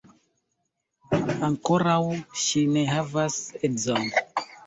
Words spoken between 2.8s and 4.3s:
havas edzon.